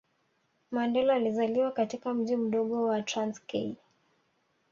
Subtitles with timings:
[0.71, 3.75] Mandela alizaliwa katika mji mdogo wa Transkei